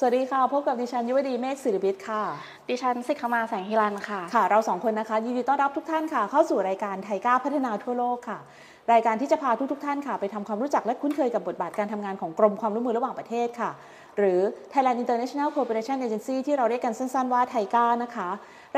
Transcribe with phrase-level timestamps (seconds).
[0.00, 2.22] สวัสดีค่ะ พบกับดิฉันยุวดีเมฆศิริพิษค่ะ
[2.68, 8.38] ดิฉันสิกขมาแสงฮิรันค่ะ ค่ะ เราสองคนนะคะ ยินดีต้อนรับทุกท่านค่ะ เข้าสู่รายการ TICA พัฒนาทั่วโลกค่ะ
[8.92, 13.70] รายการที่จะพาทุกๆทท่านค่ะ ไปทำความรู้จักและคุ้นเคยกับบทบาทการทำงานของกรมความร่วมมือระหว่างประเทศค่ะ
[14.18, 14.40] หรือ
[14.72, 18.28] Thailand International Cooperation Agency ที่เราเรียกกันสั้นๆว่า TICA นะคะ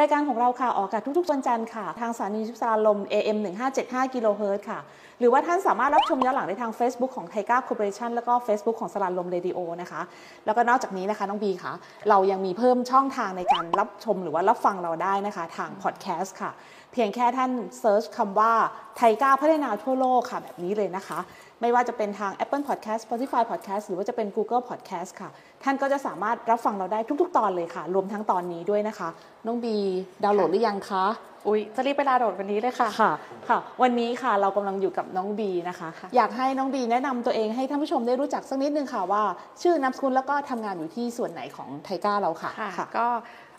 [0.01, 3.39] รายการของเราค่ะออกอากาศทุกๆวันจันทร์ค่ะ ทางสถานีวิทยุสราญรมย์ AM
[3.77, 4.81] 1575กิโลเฮิรตซ์ค่ะ
[5.21, 10.01] หรือว่าท่านสามารถรับชมย้อนหลังได้ทาง Facebook ของ TICA Cooperation แล้วก็ Facebook ของสราญรมเรดิโอนะคะ
[10.47, 11.73] แล้วก็นอกจากนี้นะคะน้องบีคะ
[12.09, 16.51] เรายังมีเพิ่มช่องทางในการรับชมหรือว่ารับฟังเราได้นะคะ ทางพอดแคสต์ค่ะ
[16.93, 18.53] เพียงแค่ท่าน search คำว่า
[18.97, 21.19] TICA พัฒนาทั่วโลกค่ะแบบนี้เลยนะคะ
[21.61, 25.31] ไม่ว่าจะเป็นทาง Apple Podcast Spotify Podcast หรือว่าจะเป็น Google Podcast ค่ะ
[25.63, 29.09] ท่านก็จะสามารถรับฟังเราได้ทุก ๆ ตอนเลยค่ะ รวมทั้งตอนนี้ด้วยนะคะ
[29.47, 29.77] น้องบี
[30.25, 31.07] ดาวน์โหลดหรือยังคะ
[31.47, 33.13] อุ๊ยจะรีบไปดาวน์โหลดวันนี้เลยค่ะ ค่ะ
[33.49, 39.23] ค่ะ วันนี้ค่ะเรากำลังอยู่กับน้องบีนะคะค่ะอยากให้น้องบีแนะนำตัวเองให้ท่านผู้ชมได้รู้จักสักนิดนึงค่ะว่า
[39.63, 43.50] ชื่อนามสกุลแล้วก็ทำงานอยู่ที่ส่วนไหนของไทก้าเราค่ะ ค่ะ ก็อ่า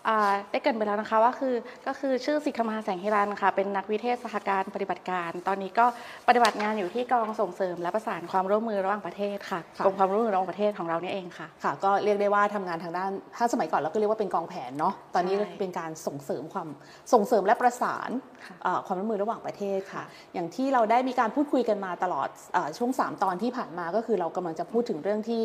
[0.52, 1.56] ได้เกรินไปแล้วนะคะว่าคือ
[1.88, 5.86] ก็คือชื่อสิกขมาแสงฮิรันค่ะ เป็นนักวิเทศสหการปฏิบัติการ ตอนนี้ก็
[6.28, 16.68] ปฏิบัติงานอยู่ที่กองส่งเสริม และประสานความร่วมมือระหว่างประเทศค่ะค่ะกรมความร่วมมือระหว่างประเทศของเราเนี่ยเองค่ะค่ะ ก็เรียกได้ว่าทำงานทางด้าน ถ้าสมัยก่อนเราก็เรียกว่าเป็นกองแผนเนาะตอนนี้ใช่เป็นการส่งเสริมความ
[17.14, 18.10] ส่งเสริมและประสาน
[18.46, 25.42] ค่ะเอ่อความร่วมมือระหว่างประเทศค่ะค่ะ อย่างที่เราได้มีการพูดคุยกันมาตลอดเออช่วง 3 ตอนที่ผ่านมาก็คือเรากำลังจะพูดถึงเรื่องที่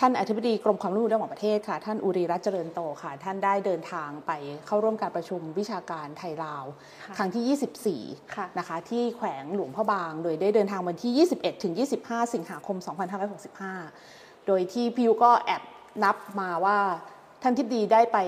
[0.00, 4.32] ท่านอธิบดีกรมความร่วมมือระหว่างประเทศค่ะ ท่านอุริรัตน์เจริญโตค่ะ ท่านได้เดินทางไป
[4.66, 6.64] เข้าร่วมการประชุมวิชาการไทยลาว
[7.06, 12.76] ค่ะครั้งที่ 24ค่ะนะคะ ที่แขวงหลวงพ่อบาง โดยได้เดินทางวันที่ 21 ถึง 25 สิงหาคม
[13.82, 15.62] 2565 โดยที่พิวก็แอบ
[16.04, 16.78] นับมาว่า
[17.42, 18.18] ท่านทิบดีได้ไป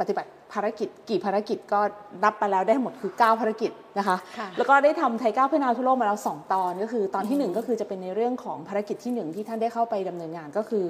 [0.00, 1.80] ปฏิบัติ ภารกิจกี่ภารกิจก็
[2.24, 10.84] นับไปแล้วได้ทั้งหมดคือ 9 ภารกิจนะคะค่ะแล้วก็ได้ทำไทยก้าวพัฒนาทั่วโลกมาแล้ว 2 ตอนก็คือตอนทีหนึ่1 ก็คือจะเป็นในเรื่องของภารกิจที่ 1 ที่ท่านได้เข้าไปดำเนินงานก็คือ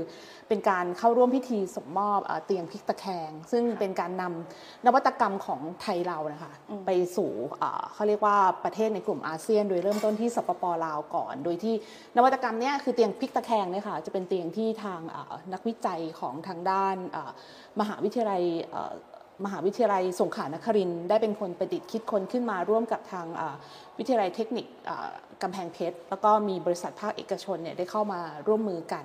[0.49, 11.75] เป็นการเข้าร่วมพิธีส่งมอบเอ่อเตียงพลิกตะแคง ซึ่งเป็นการนำนวัตกรรมของไทยเรานะคะอืมไปสู่เอ่อเขาเรียกว่าประเทศในกลุ่มอาเซียน โดยเริ่มต้นที่สปปลาวก่อน โดยที่
[12.17, 17.31] นวัตกรรมเนี้ยคือเตียงพลิกตะแคงเนี่ยค่ะจะเป็นเตียงที่ทางเอ่อนักวิจัยของทางด้านเอ่อ
[17.81, 18.93] มหาวิทยาลัยเอ่อ
[19.45, 23.27] มหาวิทยาลัยสงขลานครินได้เป็นคนประดิษฐ์คิดค้นขึ้นมาร่วมกับทาง
[23.99, 24.67] วิทยาลัยเทคนิค
[25.43, 29.05] กำแพงเพชร แล้วก็มีบริษัทภาคเอกชนเนี่ยได้เข้ามาร่วมมือกัน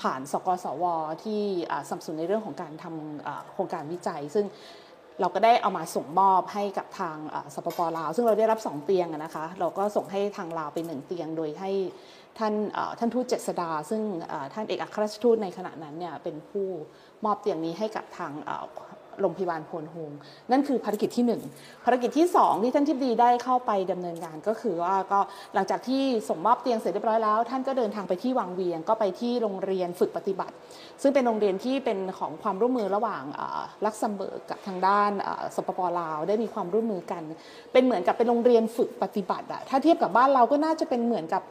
[0.00, 0.84] ผ่านสกสว
[1.24, 1.42] ที่
[1.88, 4.46] สนับสนุนในเรื่องของการทำโครงการวิจัย ซึ่ง
[5.20, 7.16] เราก็ได้เอามาส่งมอบให้กับทาง
[7.54, 11.70] สปปลาว ซึ่งเราได้รับ 2 เตียงนะคะ เราก็ส่งให้ทางลาวเป็นหนึ่งเตียง โดยให้
[12.38, 12.54] ท่าน
[12.98, 14.02] ท่านทูตเจษดา ซึ่ง
[14.54, 16.66] ท่านเอกอัครราชทูตในขณะนั้นเนี่ยเป็นผู้
[17.24, 18.64] มอบเตียงนี้ให้กับทาง
[19.20, 20.10] โรงพยาบาลโพนโฮง
[20.50, 21.24] นั่นคือภารกิจที่
[21.54, 25.20] 1 ภารกิจที่ 2 ที่ท่านอธิบดีได้เข้าไปดำเนินงานก็คือว่าก็
[25.54, 30.54] หลังจากที่ส่งมอบเตียงเสร็จเรียบร้อยแล้ว ท่านก็เดินทางไปที่วังเวียง ก็ไปที่โรงเรียนฝึกปฏิบัติ
[31.02, 33.24] ซึ่งเป็นโรงเรียนที่เป็นของความร่วมมือระหว่าง
[33.84, 35.10] ลักเซมเบิร์กกับทางด้าน
[35.56, 37.22] สปปลาวได้มีความร่วมมือกัน
[37.72, 41.42] เป็นเหมือนกับเป็นโรงเรียนฝึกปฏิบัติอะถ้าเทียบกับบ้านเราก็น่าจะเป็นเหมือนกับ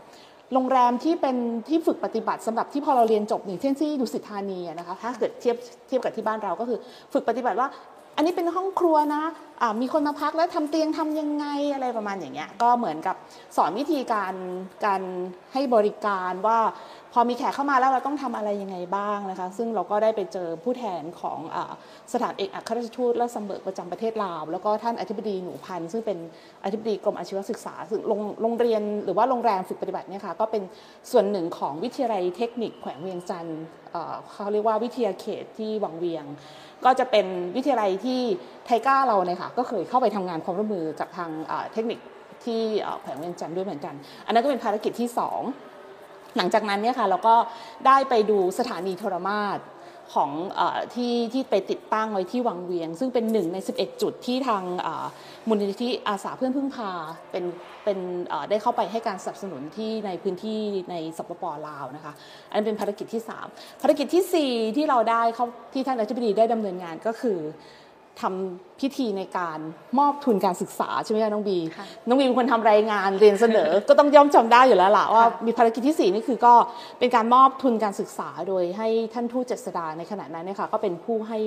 [0.54, 1.36] โรงแรมที่เป็น
[1.68, 5.56] ที่ฝึกปฏิบัติสำหรับที่พอเราเรียนจบนี่เช่นที่ดุสิตธานีนะคะถ้าเกิดเทียบ
[5.88, 6.80] เทียบกับที่บ้านเราก็คือ
[7.14, 7.68] ฝึกปฏิบัติว่า
[8.16, 9.24] อันนี้เป็นห้องครัวนะ
[9.82, 13.16] มีคนมาพักแล้วทำเตียงทำยังไงอะไรประมาณอย่างเงี้ยก็เหมือนกับ
[13.58, 14.34] สอนวิธีการ
[14.86, 15.02] การ
[15.54, 16.60] ให้บริการว่า
[17.14, 21.58] พอมีแขกเข้ามาแล้วเราต้องทำอะไรยังไงบ้างนะคะ ซึ่งเราก็ได้ไปเจอผู้แทนของอ
[22.14, 26.18] สถานเอกอัครราชทูตและซัมเบิกประจำประเทศลาว แล้วก็ท่านอธิบดีหนูพันธ์ซึ่งเป็น
[26.64, 30.64] อธิบดีกรมอาชีวศึกษาซึ่งโรงงเรียนหรือว่าโรงแรมฝึกปฏิบัติเนี่ยค่ะก็เป็น
[31.12, 33.60] ส่วนหนึ่งของวิทยาลัยเทคนิคแขวงเวียงจันทร์
[33.92, 36.26] เอ่อเขาเรียกว่าวิทยาเขตที่วังเวียง
[36.86, 37.26] ก็จะเป็น
[37.56, 38.22] วิทยาลัยที่
[38.66, 41.30] ไทก้าเราเนี่ยค่ะก็เคยเข้าไปทำงานความร่วมมือกับทาง
[41.74, 42.00] เทคนิค
[42.44, 42.62] ที่
[43.02, 45.42] แขวงเวียงจันทร์ด้วยเหมือนกัน อันนั้นก็เป็นภารกิจที่สอง
[46.38, 47.36] หลังจากนั้นเนี่ยค่ะเราก็
[47.88, 49.60] ได้ไปดูสถานีโทรมาศ
[50.16, 50.62] ของอ
[50.96, 54.64] ที่ที่ไปติดตั้งไว้ที่วังเวียง ซึ่งเป็นหนึ่งใน 11 จุดที่ทาง
[55.48, 56.92] มูลนิธิอาสาเพื่อนพึ่งพา
[57.32, 57.44] เป็น
[57.84, 57.98] เป็น
[58.50, 60.60] ได้เข้าไปให้การสนับสนุนที่ในพื้นที่
[60.92, 62.14] ในสปปลาวนะคะ
[62.52, 63.22] อันเป็นภารกิจที่
[63.52, 67.40] 3 ภารกิจทีสี่4 ที่เราได้เข้าที่ท่านอธิบดีได้ดำเนินงานก็คือ
[68.22, 69.60] ทำพิธีในการ
[70.00, 76.54] มอบทุนการศึกษาใช่ไหมคะน้องบีค่ะน้องบีเป็นคนทำรายงานเรียนเสนอ ก็ต้องย่อมจำได้อยู่แล้วล่ะว่าค่ะมีภารกิจที่ 4 นี่คือก็
[77.00, 81.40] เป็นการมอบทุนการศึกษาโดยให้ท่านทูตเจษดาในขณะนั้นเนี่ยค่ะก็เป็นผู้ให้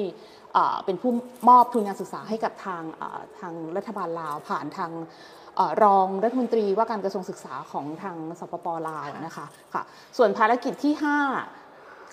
[0.54, 1.10] เอ่อเป็นผู้
[1.48, 4.92] มอบทุนการศึกษาให้กับทางเอ่อทางรัฐบาลลาวผ่านทาง
[5.56, 9.82] เอ่อรองรัฐมนตรีว่าการกระทรวงศึกษาของทางสปปลาวนะคะค่ะ
[10.16, 11.04] ส่วนภารกิจที่ 5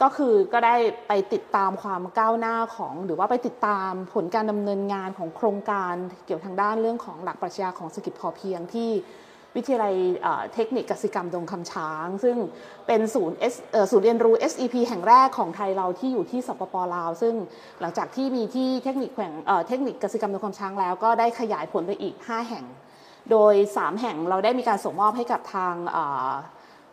[0.01, 0.75] ก็คือก็ได้
[1.07, 5.93] ไปติดตามความก้าวหน้าของ หรือว่าไปติดตามผลการดำเนินงานของโครงการ
[6.25, 8.89] เกี่ยวทางด้านเรื่องของหลักปรัชญาของเศรษฐกิจพอเพียงที่
[9.55, 9.95] วิทยาลัย
[10.53, 12.37] เทคนิคกสิกรรมดงคำช้าง ซึ่ง
[12.87, 13.37] เป็นศูนย์
[13.91, 17.33] ศูนย์เรียนรู้ SEP แห่งแรกของไทยเราที่อยู่ที่สปปลาว ซึ่ง
[17.81, 19.33] หลังจากที่มีที่เทคนิคแขวง
[19.67, 22.65] เทคนิคกสิกรรมดงคำช้างแล้ว ก็ได้ขยายผลไปอีก 5 แห่ง
[23.31, 25.75] โดย 3 แห่งเราได้มีการส่งมอบให้กับทาง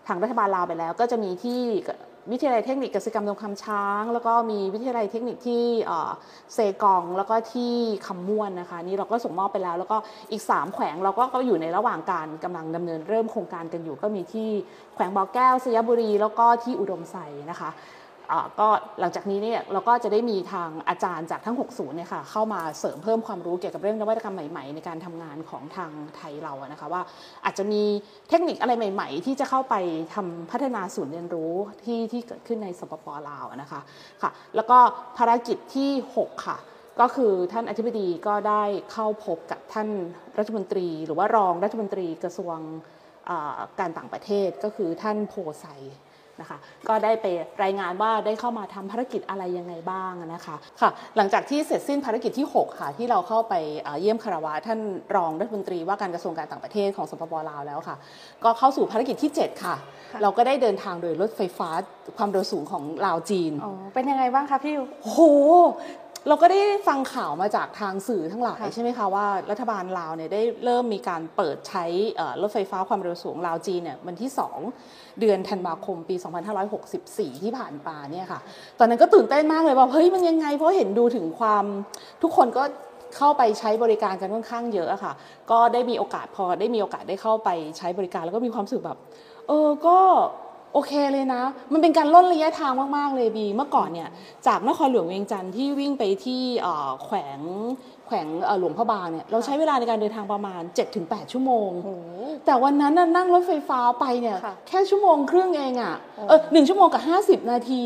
[0.07, 1.61] ทางรัฐบาลลาวไปแล้ว ก็จะมีที่
[2.33, 5.65] วิทยาลัยเทคนิคกษตรกรรมดงคำช้าง แล้วก็มีวิทยาลัยเทคนิคที่
[6.55, 7.75] เซกอง แล้วก็ที่
[8.07, 9.97] คำม่วนนะคะ นี่เราก็ส่งมอบไปแล้ว แล้วก็
[10.33, 14.49] อีก 3 แขวงเราก็ก็อยู่ในระหว่างการกำลังดำเนินเริ่มโครงการกันอยู่ ก็มีที่
[14.95, 17.17] แขวงบ่อแก้วสยบุรี แล้วก็ที่อุดมไซ
[17.51, 17.71] นะคะ
[18.61, 18.69] ก็
[19.01, 27.03] หลังจากนี้เนี่ยเราก็จะได้มีทางอาจารย์จากทั้ง6ศูนย์เนี่ยค่ะเข้ามาเสริมเพิ่มความรู้เกี่ยวกับเรื่องนวัตกรรมใหม่ๆ ในการทำงานของทางไทยเราอะนะคะว่า
[27.45, 27.83] อาจจะมี
[28.29, 29.75] เทคนิคอะไรใหม่ ๆ ที่จะเข้าไป
[30.15, 31.53] ทำพัฒนาศูนย์เรียนรู้
[31.85, 33.81] ที่ที่เกิดขึ้นในสปปลาวนะคะ
[34.23, 34.79] ค่ะแล้วก็
[35.17, 36.59] ภารกิจที่ 6 ค่ะ
[37.01, 38.63] ก็คือท่านอธิบดีก็ได้
[38.93, 39.89] เข้าพบกับท่าน
[40.39, 42.57] รัฐมนตรี หรือว่ารองรัฐมนตรีกระทรวง
[43.81, 45.67] การต่างประเทศก็คือท่านโพไซ
[46.41, 46.59] นะคะ
[46.89, 47.27] ก็ได้ไป
[47.63, 54.81] รายงานว่าได้เข้ามาทำภารกิจอะไรยังไงบ้างนะคะค่ะหลังจากที่เสร็จสิ้นภารกิจที่ 6 ค่ะ ที่เราเข้าไปเอ่อเยี่ยมคารวะท่าน
[55.17, 57.97] รองรัฐมนตรีว่าการกระทรวงการต่างประเทศของสปปลาวแล้วค่ะ
[58.45, 59.75] ก็เข้าสู่ภารกิจที่ 7 ค่ะ
[60.13, 61.71] ค่ะเราก็ได้เดินทางโดยรถไฟฟ้า
[62.19, 65.21] ความเร็วสูงของลาวจีนอ๋อเป็นยังไงบ้างคะพี่ยูโอ้โห
[66.29, 71.85] เราก็ได้ฟังข่าวมาจากทางสื่อทั้งหลายค่ะใช่ไหมคะว่ารัฐบาลลาวเนี่ยได้เริ่มมีการเปิดใช้
[72.17, 74.31] เอ่อรถไฟฟ้าความเร็วสูงลาวจีนเนี่ยวันที่
[74.75, 76.17] 2 เดือนธันวาคมปี
[76.79, 78.41] 2564 ที่ผ่านมาเนี่ยค่ะ
[78.79, 81.65] ตอนนั้นก็ตื่นเต้นมากเลยว่าเฮ้ยมันยังไงเพราะเห็นดูถึงความ
[82.23, 82.63] ทุกคนก็
[83.17, 85.13] เข้าไปใช้บริการกันค่อนข้างเยอะอะค่ะ
[85.51, 87.49] ก็ได้มีโอกาสพอได้มีโอกาสได้เข้าไป
[87.79, 88.99] ใช้บริการแล้วก็มีความรู้สึกแบบ
[89.49, 89.99] เออก็
[90.75, 91.43] โอเคเลยนะ
[91.73, 94.09] มันเป็นการล่นระยะทางมาก ๆ เลยบี เมื่อก่อนเนี่ย
[94.47, 97.41] จากนครหลวงเวียงจันทร์ที่วิ่งไปที่เอ่อแขวง
[98.07, 100.63] แขวงเอ่อหลวงพระบางเนี่ย เราใช้เวลาในการเดินทางประมาณ
[100.97, 101.91] 7-8 ชั่วโมงโอ้โห
[102.47, 107.83] แต่วันนั้นน่ะนั่งรถไฟฟ้าไปเนี่ยค่ะแค่ชั่วโมงครึ่งเองอะ่ะโอ้เออหนึ่งชั่วโมงกับ 50 นาที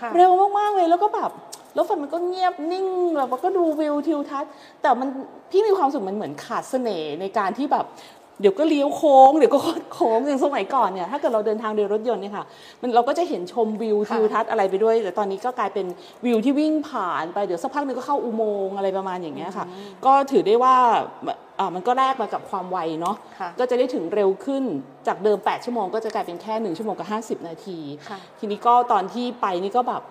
[0.00, 1.30] ค่ะเร็วมาก ๆ เลยแล้วก็แบบ
[1.76, 2.86] รถไฟมันก็เงียบนิ่ง
[3.18, 4.50] แล้วก็ดูวิวทิวทัศน์
[4.82, 5.08] แต่มัน
[5.50, 7.86] พี่มีความรู้สึกมันเหมือนขาดเสน่ห์ในการที่แบบ
[8.40, 9.58] เดี๋ยวก็เลี้ยวโค้งเดี๋ยวก็
[9.94, 12.44] โค้งอย่างสมัยก่อนเนี่ยถ้าเกิดเราเดินทางโดยรถยนต์เนี่ยค่ะ
[12.80, 15.86] มันเราก็จะเห็นชมวิวค่ะทิวทัศน์อะไรไปด้วย แต่ตอนนี้ก็กลายเป็น
[16.24, 19.66] วิวที่วิ่งผ่านไปเดี๋ยวสักพักหนึงก็เข้าอุโมงค์อะไรประมาณอย่างเงี้ยค่ะ
[20.06, 20.76] ก็ถือได้ว่า
[21.58, 24.62] อ่ามันก็แลกมากับความไวเนาะค่ะก็จะได้ถึงเร็วขึ้น
[25.06, 30.02] จากเดิม 8 ชั่วโมงก็จะกลายเป็นแค่ 1 ชั่วโมงกับ50 นาทีค่ะทีนี้ก็ตอนที่ไปนี่ก็แบบ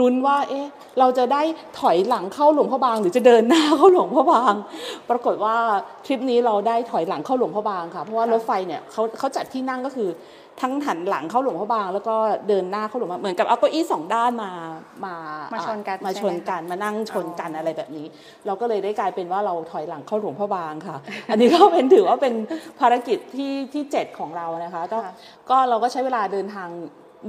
[0.00, 0.66] ลุ้นว่า เอ๊ะ
[0.98, 1.42] เราจะได้
[1.80, 4.54] ถอยหลังเข้าหลวงพ่อบาง หรือจะเดินหน้าเข้าหลวงพ่อบาง
[5.10, 5.56] ปรากฏว่า
[6.06, 10.10] ทริปนี้เราได้ถอยหลังเข้าหลวงพ่อบางค่ะ เพราะว่าค่ะรถไฟเนี่ยเขาเขาจัดที่นั่งก็คือ
[10.62, 12.14] ทั้งหันหลังเข้าหลวงพ่อบาง แล้วก็
[12.48, 14.50] เดินหน้าเข้าหลวงพ่อบางเหมือนกับเอาเก้าอี้สองด้านมา
[15.04, 15.14] มา
[15.54, 18.06] มาชนกันมาชนกันมานั่งชนกันอ๋อออะไรแบบนี้
[18.46, 20.96] เราก็เลยได้กลายเป็นว่าเราถอยหลังเข้าหลวงพ่อบางค่ะ
[21.30, 22.34] อันนี้ก็เป็นถือว่าเป็น
[22.80, 25.12] ภารกิจที่ที่เจ็ดของเรานะคะก็ค่ะ
[25.50, 26.68] ก็เราก็ใช้เวลาเดินทาง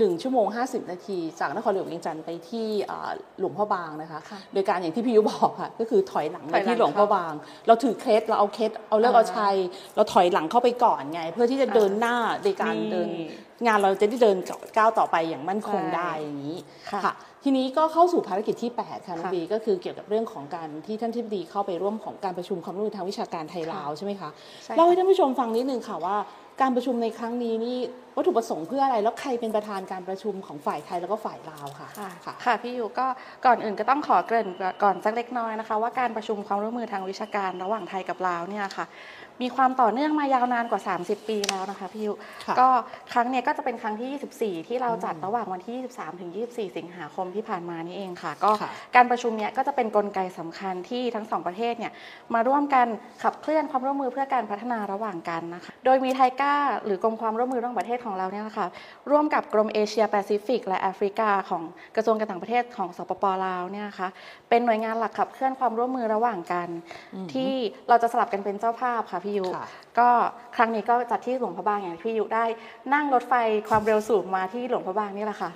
[0.02, 7.34] 1 ชั่วโมง 50 นาที จากนครหลวงเวียงจันทร์ไปที่อ่าหลวงพ่อบางนะคะค่ะโดยการอย่างที่พี่ยุบอกค่ะ ก็คือถอยหลังถไปอยหลังที่หลวงพ่อบาง
[7.68, 9.56] เราถือเคล็ดเราเอาเคล็ดเอาเลิกอ่าเอาชัย
[9.96, 13.10] เราถอยหลังเข้าไปก่อนไง เพื่อที่จะเดินหน้าในการนี่เดิน
[13.66, 14.38] งานเราจะได้เดิน
[14.78, 16.58] ก้าวต่อไปอย่างมั่นคงใช่ได้อย่างนี้
[16.92, 17.14] ค่ะค่ะ
[17.44, 24.30] ทีนี้ก็เข้าสู่ภารกิจที่ 8 ค่ะน้องค่ะบีก็คือเกี่ยวกับเรื่องของการที่ท่านทิบดีเข้าไปร่วมของการประชุมความร่วมมือทางวิชาการไทยลาวใช่ไหมคะ
[24.64, 26.16] ใช่เล่าให้ค่ะท่านผู้ชมฟังนิดนึงค่ะว่า
[26.62, 27.80] การประชุมในครั้งนี้นี่
[28.18, 33.06] วัตถุประสงค์เพื่ออะไร แล้วใครเป็นประธานการประชุมของฝ่ายไทยแล้วก็ฝ่ายลาวค่ะค่ะค่ะค่ะพี่ยูก็
[33.46, 34.48] ก่อนอื่นก็ต้องขอเกริ่น
[34.84, 38.86] ก่อนสักเล็กน้อยนะคะ ว่าการประชุมความร่วมมือทางวิชาการระหว่างไทยกับลาวเนี่ยค่ะ
[39.42, 42.12] มีความต่อเนื่องมายาวนานกว่า 30 ปีแล้วนะคะพี่ยู
[42.48, 42.68] ค่ะก็
[43.14, 51.92] ครั้งเนี้ยก็จะเป็นครั้งที่ 24 ที่เราจัดระหว่างวันที่ 23 ถึง 24 สิงหาคมที่ผ่านมานี่เองค่ะ ก็ค่ะการประชุมเนี้ยก็จะเป็นกลไกสำคัญที่ทั้งสองประเทศเนี่ย
[52.34, 52.88] มาร่วมกัน
[53.24, 58.68] ขับเคลื่อนความร่วมมือเพื่อการพัฒนาระหว่างกันนะคะโดยมีไทก้าหรือกรมความร่วมมือระหว่างประเทศของเราเนี่ยนะคะ
[59.12, 61.64] ร่วมกับกรมเอเชียแปซิฟิกและแอฟริกา ของ
[61.96, 64.08] กระทรวงการต่างประเทศของสปปลาวเนี่ยนะคะ
[64.50, 66.68] เป็นหน่วยงานหลักขับเคลื่อนความร่วมมือระหว่างกัน
[67.34, 67.54] ที่
[67.90, 69.68] เราจะสลับกันเป็นเจ้าภาพค่ะพี่ยุค่ะ
[70.00, 70.10] ก็
[70.56, 72.46] ครั้งนี้ก็จัดที่หลวงพระบางอย่างที่พี่ยุได้
[72.94, 73.34] นั่งรถไฟ
[73.70, 75.52] ความเร็วสูงมาที่หลวงพระบางนี่แหละค่ะ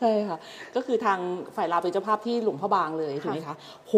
[0.00, 0.38] ใช่ค่ะ
[0.74, 1.18] ก็คือทาง
[1.56, 3.56] ฝ่ายลาวเป็นเจ้าภาพที่หลวงพระบางเลยค่ะถูกไหมคะ
[3.86, 3.92] โห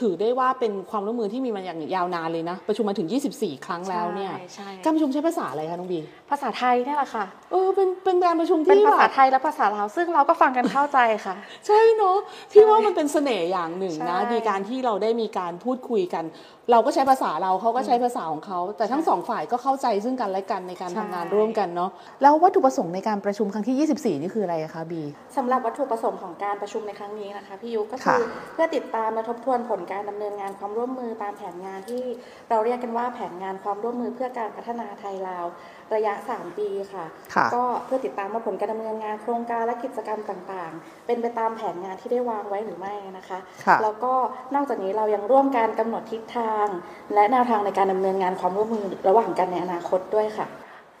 [0.00, 6.00] ถือได้ว่าเป็นความร่วมมือที่มีมาอย่างยาวนานเลยนะ ประชุมมาถึง 24 ครั้งแล้วเนี่ยใช่ใช่การประชุมใช้ภาษาอะไรคะน้องบี
[6.30, 11.34] ภาษาไทยเนี่ยแหละค่ะเออเป็นเป็นการประชุมเป็นที่ภาษาแบบไทยและภาษาลาวซึ่งเราก็ฟังกันเข้าใจค่ะ
[11.66, 12.16] ใช่เนาะ
[12.52, 16.24] พี่ว่ามันเป็นเสน่ห์อย่างหนึ่งนะใช่ในการที่เราได้มีการพูดคุยกัน
[16.70, 21.90] เราก็ใช้ภาษาเราเขาก็ใช้ภาษาของเขา แต่ทั้งสองฝ่ายก็เข้าใจซึ่งกันและกันในการใช่ทำงานร่วมกันเนาะ
[22.22, 25.02] แล้ววัตถุประสงค์ในการประชุมครั้งที่ 24 นี่คืออะไรคะคะบี
[25.36, 28.18] สำหรับวัตถุประสงค์ของการประชุมในครั้งนี้นะคะพี่ยุก็คือค่ะ
[28.54, 32.02] เพื่อติดตามและทบทวนผลการดำเนินงานความร่วมมือตามแผนงานที่
[32.50, 35.46] เราเรียกกันว่าแผนงานความร่วมมือเพื่อการพัฒนาไทยลาว
[35.94, 44.12] ระยะ 3 ปีค่ะค่ะ ก็เพื่อติดตามว่าผลการดำเนินงานโครงการและกิจกรรมต่างๆ เป็นไปตามแผนงานที่ได้วางไว้หรือไม่นะคะค่ะแล้วก็
[44.54, 46.66] นอกจากนี้เรายังร่วมการกำหนดทิศทาง
[47.14, 50.46] และแนวทางในการดำเนินงานความร่วมมือระหว่างกันในอนาคตด้วยค่ะ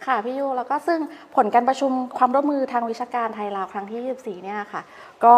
[0.06, 1.00] ค่ะพี่ยูแล้วก็ซึ่ง
[1.36, 4.82] ผลการประชุมความร่วมมือทางวิชาการไทยลาวครั้งที่ 24 เนี่ยค่ะ
[5.24, 5.34] ก็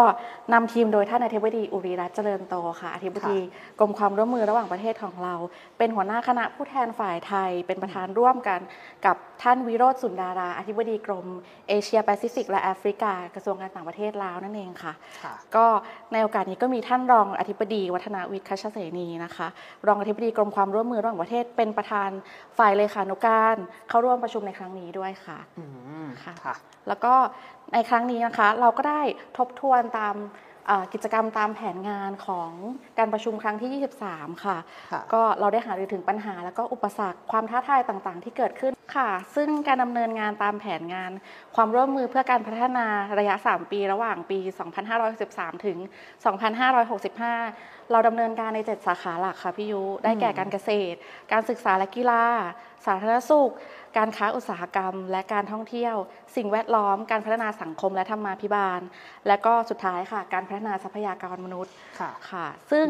[0.53, 3.39] นำทีมโดยท่านอธิบดีอุรีรัชต์เจริญโตค่ะอธิบดี
[3.79, 5.35] กรมความร่วมมือระหว่างประเทศของเรา
[5.77, 8.59] เป็นหัวหน้าคณะผู้แทนฝ่ายไทย เป็นประธานร่วมกัน
[9.05, 11.25] กับท่านวิโรธสุนดารา อธิบดีกรม
[11.69, 15.65] เอเชียแปซิฟิกและแอฟริกา กระทรวงการต่างประเทศลาวนั่นเองค่ะคะก็
[16.11, 19.47] ในโอกาสนี้ก็มีท่านรองอธิบดีวัฒนวิทย์ คชเสนีนะคะ
[19.87, 22.09] รองอธิบดีกรมความร่วมมือระหว่างประเทศ เป็นประธาน
[22.57, 23.55] ฝ่ายเลขานุการ
[23.89, 25.63] เข้าร่วมประชุมในครั้งนี้ด้วยค่ะอื
[26.05, 26.55] มค่ะค่ะ
[26.87, 27.13] แล้วก็
[27.73, 29.01] ในครั้งนี้นะคะ เราก็ได้
[29.37, 30.15] ทบทวนตาม
[30.67, 32.51] เอ่อกิจกรรมตามแผนงานของ
[32.97, 34.57] การประชุมครั้งที่ 23ค่ะ
[34.91, 41.11] ค่ะ ก็เราได้หารือถึงปัญหา แล้วก็อุปสรรคความท้าทายต่างๆ ที่เกิดขึ้นค่ะ ซึ่งการดำเนินงานตามแผนงาน
[41.55, 42.85] ความร่วมมือเพื่อการพัฒนา
[43.19, 44.39] ระยะ 3 ปีระหว่างปี
[45.01, 45.77] 2513ถึง
[46.63, 50.97] 2565 เราดำเนินการใน 7 สาขาหลักค่ะพี่ยุ ได้แก่การเกษตร
[51.31, 52.23] การศึกษาและกีฬา
[52.85, 53.51] สาธารณสุข
[53.97, 55.95] การค้าอุตสาหกรรม และการท่องเที่ยว
[56.35, 58.81] สิ่งแวดล้อม การพัฒนาสังคมและธรรมาภิบาล
[59.27, 62.87] และก็สุดท้ายค่ะ การพัฒนาทรัพยากรมนุษย์ค่ะค่ะ ซึ่ง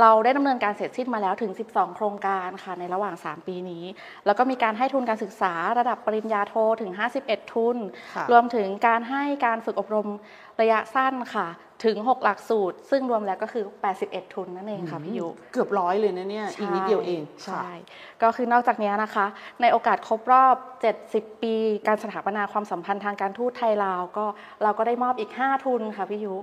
[0.00, 3.84] เราได้ดำเนินการเสร็จสิ้นมาแล้วถึง 12 โครงการค่ะในระหว่าง 3 ปีนี้
[4.26, 6.92] แล้วก็มีการให้ทุนการศึกษาระดับปริญญาโทถึง
[7.22, 7.76] 51 ทุน
[8.14, 10.08] ค่ะรวมถึงการให้การฝึกอบรม
[10.60, 11.48] ระยะสั้นค่ะ
[11.86, 13.64] ถึง 6 หลักสูตร ซึ่งรวมแล้วก็คือ
[13.98, 17.68] 81 ทุนนั่นเองค่ะพี่ยุเกือบร้อยเลยนะเนี่ย อีกนิดเดียวเองใช่
[18.22, 19.26] ก็คือนอกจากนี้นะคะ
[19.60, 20.56] ในโอกาสครบรอบ
[21.00, 21.54] 70 ปี
[21.86, 24.26] การสถาปนาความสัมพันธ์ทางการทูตไทยลาวก็
[24.62, 26.34] เราก็ได้มอบอีก 5 ทุนค่ะพี่ยุ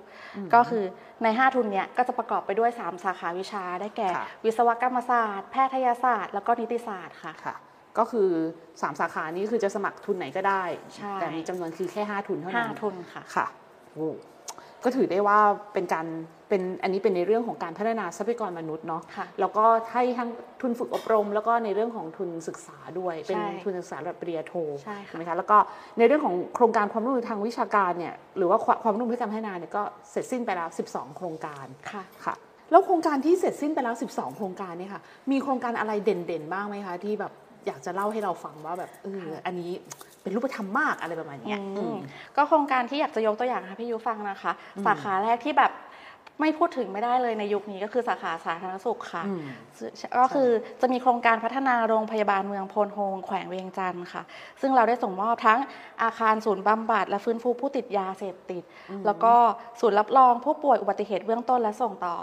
[0.54, 0.84] ก็คือ
[1.24, 7.56] ใน 5 ทุนเนี้ยก็จะประกอบไปด้วย 3 สาขาวิชาได้แก่ค่ะวิศวกรรมศาสตร์ แพทยศาสตร์ แล้วก็นิติศาสตร์ค่ะค่ะ
[7.98, 8.30] ก็คือ
[8.66, 10.64] 3 สาขานี้คือจะสมัครทุนไหนก็ได้
[10.96, 13.67] ใช่แต่มีจำนวนคือแค่ 5 ทุนเท่านั้น5ทุนค่ะค่ะโอ้
[14.84, 15.40] ก็ถือได้ว่า
[15.74, 16.08] เป็นการ
[16.50, 20.30] เป็นอันนี้เป็นในเรื่องของการพัฒนาทรัพยากรมนุษย์เนาะค่ะแล้วก็ให้ทั้ง
[20.62, 25.58] ทุนฝึกอบรม แล้วก็ในเรื่องของทุนศึกษาด้วย เป็นใช่ทุนศึกษาระดับปริญญาโทใช่ค่ะไหมคะแล้วก็
[25.98, 32.36] ในเรื่องของโครงการความร่วมมือทางวิชาการเนี่ยหรือว่าความความร่วมมือการพัฒนาเนี่ยก็เสร็จสิ้นไปแล้ว 12 โครงการค่ะค่ะ
[32.72, 35.02] แล้วโครงการที่เสร็จสิ้นไปแล้ว 12 โครงการเนี่ยค่ะ
[35.32, 37.34] มีโครงการอะไรเด่นๆบ้างไหมคะที่แบบ
[37.68, 39.72] อยากจะเล่าให้เราฟังว่าแบบเอออันนี้
[40.28, 41.98] เป็นรูปธรรมมากอะไรประมาณเนี้ยอือืมม
[42.36, 44.52] ก็โครงการที่อยากจะยกตัวอย่างให้พี่ยุฟังนะคะ
[44.86, 45.74] สาขาแรกที่แบบ
[46.42, 49.42] ไม่พูดถึงไม่ได้เลยในยุคนี้ก็คือสาขาสาธารณสุขค่ะอืม
[50.18, 50.50] ก็คือ
[50.82, 54.24] จะมีโครงการพัฒนาโรงพยาบาลเมืองโพนโฮงแขวงเวียงจันทร์ค่ะ
[54.62, 55.60] ซึ่งเราได้ส่งมอบทั้ง
[56.04, 58.64] อาคารศูนย์บำบัดและฟื้นฟูผู้ติดยาเสพติด
[59.06, 59.34] แล้วก็
[59.80, 62.16] ศูนย์รับรองผู้ป่วยอุบัติเหตุเบื้องต้นและส่งต่อ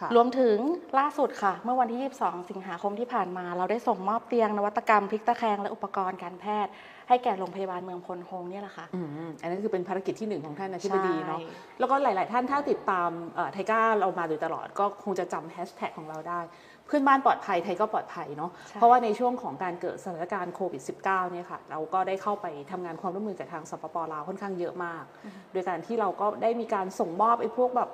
[0.00, 0.56] ค่ะรวมถึง
[0.98, 6.72] ล่าสุดค่ะ เมื่อวันที่ 22 สิงหาคมที่ผ่านมา เราได้ส่งมอบเตียงนวัตกรรมพลิกตะแคงและอุปกรณ์การแพทย์
[7.08, 11.48] ให้แก่โรงพยาบาลเมืองโพนโฮงเนี่ยแหละค่ะอืมอันนั้นคือเป็นภารกิจที่หนึ่งของท่านอธิบดีเนาะใช่
[11.78, 16.40] แล้วก็หลาย ๆ ท่านถ้าติดตามเอ่อ TICA เรามาโดยตลอดก็คงจะจำแฮชแท็กของเราได้
[16.86, 25.04] เพื่อนบ้านปลอดภัยไทยก็ปลอดภัยเนาะใช่เพราะว่าในช่วงของการเกิดสถานการณ์โควิด -19 เนี่ยค่ะเราก็ได้เข้าไปทำงานความร่วมมือกับทางสปปลาวค่อนข้างเยอะมาก
[25.52, 27.90] โดยการที่เราก็ได้มีการส่งมอบไอ้พวกแบบ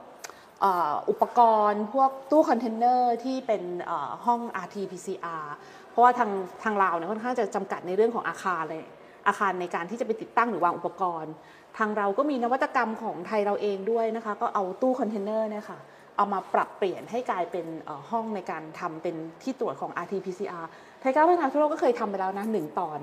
[0.61, 1.41] เอ่ออุปก
[1.71, 5.45] รณ์พวกตู้คอนเทนเนอร์ที่เป็นเอ่อห้อง RT-PCR
[5.91, 6.31] เพราะว่าทาง
[6.63, 8.85] ทางลาวเนี่ยค่อนข้างจะจำกัดในเรื่องของอาคารเลย
[9.27, 11.33] อาคารในการที่จะไปติดตั้งหรือวางอุปกรณ์
[11.79, 15.79] ทางเราก็มีนวัตกรรมของไทยเราเองด้วยนะคะ ก็เอาตู้คอนเทนเนอร์เนี่ยค่ะ
[16.17, 20.67] เอามาปรับเปลี่ยนให้กลายเป็นเอ่อห้องในการทำเป็นที่ตรวจของ RT-PCR
[21.01, 22.99] TICA พัฒนาทั่วโลกก็เคยทำไปแล้วนะหนึ่งตอน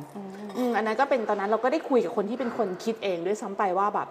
[0.58, 4.08] อืมอันนั้นก็เป็นตอนนั้นเราก็ได้คุยกับคนที่เป็นคนคิดเองด้วยซ้ำไปว่าแบบ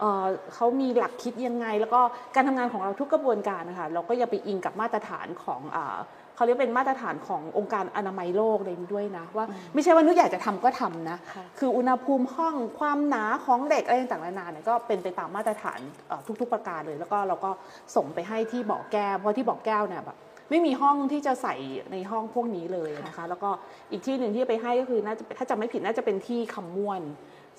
[0.00, 2.00] เอ่อเขามีหลักคิดยังไง แล้วก็
[2.34, 5.96] การทำงานของเราทุกกระบวนการนะคะเราก็อย่าไปอิงกับมาตรฐานของอ่า
[6.40, 15.78] เขาเรียกเป็นมาตรฐานขององค์การอนามัยโลกอะไรนี้ด้วยนะ ว่าไม่ใช่ว่านึกอยากจะทำก็ทำนะค่ะคืออุณหภูมิห้องความหนาของเด็กอะไรต่างๆนานาเนี่ยก็เป็นไปตามมาตรฐาน
[16.08, 17.50] เอ่อทุกๆประการเลย แล้วก็เราก็
[17.96, 20.16] ส่งไปให้ที่บ่อแก้วเพราะที่บ่อแก้วเนี่ยแบบ
[20.50, 21.54] ไม่มีห้องที่จะใส่
[21.92, 23.50] ในห้องพวกนี้เลยนะคะ แล้วก็
[23.90, 27.02] อีกที่หนึ่งที่ไปให้ก็คือน่าจะถ้าจำไม่ผิดน่าจะเป็นที่คำม่วน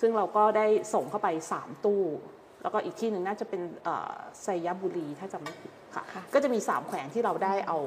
[0.01, 2.03] ซึ่งเราก็ได้ส่งเข้าไป 3 ตู้
[2.63, 4.11] แล้วก็อีกที่หนึ่งน่าจะเป็นเอ่อ
[4.41, 7.77] ไซยบุรีถ้าจำไม่ผิดค่ะค่ะ ก็จะมี 3 แขวงที่เราได้เอา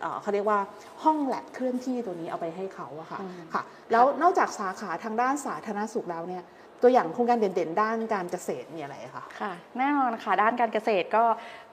[0.00, 0.58] เอ่อเขาเรียกว่า
[1.04, 6.44] ห้องแลบเคลื่อนที่ตัวนี้เอาไปให้เขาอะค่ะอืมค่ะ แล้วนอกจากสาขาทางด้านสาธารณสุขแล้วเนี่ย
[6.82, 11.24] ตัวอย่างโครงการเด่นๆ ด้านการเกษตรมีอะไรคะค่ะ แน่นอนค่ะด้านการเกษตรก็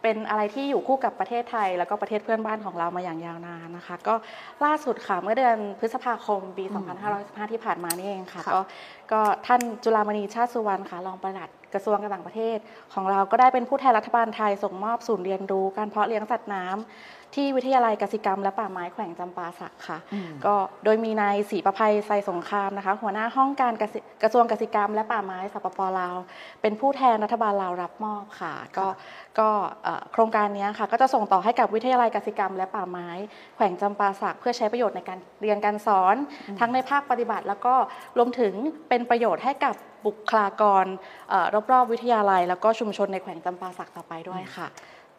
[0.01, 4.15] เป็นอะไรที่อยู่คู่กับประเทศไทย แล้วก็ประเทศเพื่อนบ้านของเรามาอย่างยาวนานนะคะ ก็
[4.63, 6.65] ล่าสุดค่ะเมื่อเดือนพฤษภาคมปี
[7.09, 8.59] 2565ที่ผ่านมานี่เองค่ะค่ะ ก็
[9.11, 12.57] ก็ท่านจุลามณีชาติสุวรรณค่ะรองปลัดกระทรวงการต่างประเทศ
[12.93, 26.15] ของเราก็ได้เป็นผู้แทนรัฐบาลไทยส่งมอบศูนย์เรียนรู้ การเพาะเลี้ยงสัตว์น้ำ ที่วิทยาลัยกสิกรรมและป่าไม้แขวงจำปาสักค่ะอืมก็โดยมีนายศรีประภัยไซสงครามนะคะ หัวหน้าห้องการกสิกระทรวงกสิกรรม และป่าไม้สปปลาว
[26.61, 28.87] เป็นผู้แทนรัฐบาลลาวรับมอบค่ะ ก็
[29.39, 29.49] ก็
[29.83, 33.07] เอ่อโครงการนี้ค่ะ ก็จะส่งต่อให้กับวิทยาลัยกสิกรรม และป่าไม้
[33.55, 36.15] แขวงจำปาสักเพื่อใช้ประโยชน์ในการเรียนการสอน
[36.59, 37.75] ทั้งในภาคปฏิบัติ แล้วก็
[38.17, 38.53] รวมถึง
[38.89, 40.85] เป็นประโยชน์ให้กับบุคลากร
[41.29, 44.67] เอ่อรอบๆวิทยาลัย แล้วก็ชุมชนในแขวงจำปาสักต่อไปด้วยค่ะ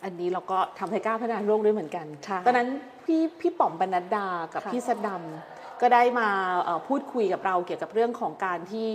[0.04, 2.68] อันนี้เราก็ทำให้กล้าพัฒนาโลกด้วยเหมือนกันใช่ตอนนั้น
[3.04, 6.28] พี่พี่ป๋อมบรรณดดากับค่ะพี่สดดำก็ได้มา
[6.62, 8.90] เอ่อพูดคุยกับเราเกี่ยวกับเรื่องของการที่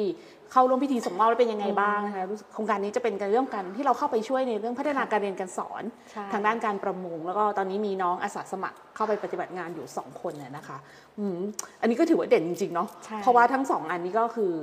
[0.51, 10.77] เข้าร่วมพิธีส่งมอบแล้วเป็นยังไงบ้างนะคะรู้สึกโครงการนี้จะเป็นการเรื่องการที่เราเข้าไปช่วยในเรื่องพัฒนาการเรียนการสอนใช่ทางด้านการประมงแล้วก็ตอนนี้มีน้องอาสาสมัครเข้าไปปฏิบัติงานอยู่ 2 คนน่ะนะคะ
[11.19, 11.37] อืม
[11.81, 14.53] อันนี้ก็ถือว่าเด่นจริงๆเนาะใช่เพราะว่าทั้งสองอันนี้ก็คือ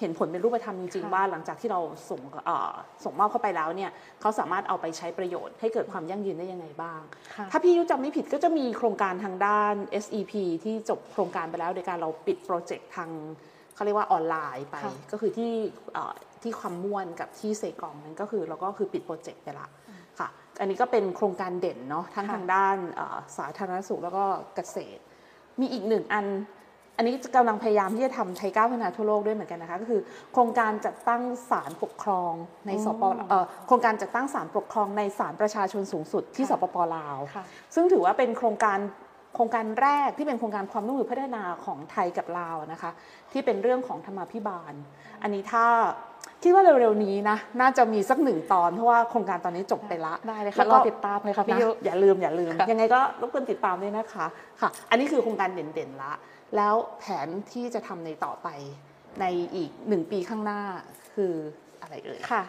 [0.00, 1.80] เห็นผลเป็นรูปธรรมจริงๆค่ะว่าหลังจากที่เรา
[2.10, 2.72] ส่งเอ่อ
[3.04, 3.90] ส่งมอบเข้าไปแล้วเนี่ย
[4.20, 7.00] เขาสามารถเอาไปใช้ประโยชน์ให้เกิดความยั่งยืนได้ยังไงบ้าง
[7.34, 10.32] ค่ะถ้าพี่ยุจำไม่ผิดก็จะมีโครงการทางด้าน SEP
[10.64, 13.10] ที่จบโครงการไปแล้วโดยการเราปิดโปรเจกต์ทาง
[13.74, 15.50] เขาเรียกว่าออนไลน์ไปค่ะก็คือที่
[15.92, 19.68] เอ่อที่ความม่วนกับที่เซกองนั้นก็คือเราก็คือปิดโปรเจกต์ไปละ
[20.18, 20.28] ค่ะ
[20.60, 24.24] อันนี้ก็เป็นโครงการเด่นเนาะทั้งค่ะทางด้านเอ่อสาธารณสุขแล้วก็
[24.56, 25.02] เกษตร
[25.60, 26.26] มีอีกหนึ่งอัน
[27.00, 30.00] อันนี้กำลังพยายามที่จะทำไทยก้าวพัฒนาทั่วโลกด้วยเหมือนกันนะคะ ก็คือ
[30.32, 32.32] โครงการจัดตั้งศาลปกครอง
[32.66, 38.78] ในสปเอ่อโครงการจัดตั้งศาลปกครองในศาลประชาชนสูงสุดที่สค่ะปปลาวค่ะซึ่งถือว่าเป็นโครงการ
[39.34, 42.90] โครงการแรกที่เป็นโครงการความร่วมมือพัฒนาของไทยกับลาวนะคะ
[43.32, 44.72] ที่เป็นเรื่องของธรรมาภิบาล
[45.22, 45.64] อันนี้ถ้า
[46.42, 54.26] คิดว่าเร็วๆนี้นะน่าจะมีสักหนึ่งตอนเพราะว่าโครงการตอนนี้จบไปละได้เลยแล้ค่ะวรก็อติดตามเลยค่ะพี่นะยุอย่าลืมอย่าลืมค่ะยังไงก็รบกวนติดตามด้วยนะคะ
[54.60, 56.12] ค่ะ อันนี้คือโครงการเด่นๆละ
[56.56, 58.48] แล้วแผนที่จะทำในต่อไป
[59.20, 60.60] ในอีกหนึ่งปีข้างหน้า
[61.14, 61.32] คือ
[61.82, 62.42] อะไรเอ่ยค่ะ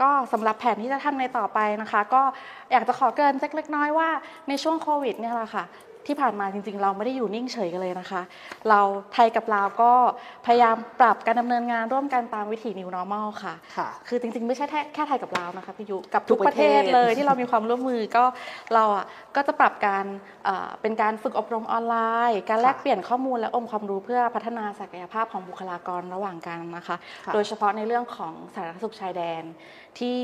[0.00, 2.22] ก็สำหรับแผนที่จะทำในต่อไปนะคะ ก็
[2.72, 4.08] อยากจะขอเกินสักเล็กน้อยว่า
[4.48, 5.64] ในช่วงโควิดเนี่ยแหละค่ะ
[6.06, 8.22] ที่ผ่านมาจริงๆ เราไม่ได้อยู่นิ่งเฉยกันเลยนะคะ
[8.68, 8.80] เรา
[9.12, 9.92] ไทยกับลาวก็
[10.46, 18.24] พยายามปรับการดำเนินงานร่วมกันตามวิถี New Normal ค่ะค่ะ คือจริงๆ ไม่ใช่แค่แค่ไทยกับลาวนะคะพี่ยุกับทุทุกกปประระเทเทศศเลยที่เรามีความร่วมมือก็
[18.74, 19.04] เราอะ
[19.36, 20.04] ก็จะปรับการ
[20.44, 21.96] เอ่อเป็นการฝึกอบรมออนไล
[22.30, 29.42] น์ การแลกค่ะเปลี่ยนข้อมูลและองค์ความรู้เพื่อพัฒนาศักยภาพของบุคลากรระหว่างกันนะคะค่ะโดยเฉพาะในเรื่องของสาธารณสุขชายแดน
[29.98, 30.18] ที่